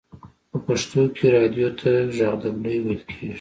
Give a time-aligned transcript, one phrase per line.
[0.49, 3.27] په پښتو کې رادیو ته ژغ ډبلی ویل کیږی.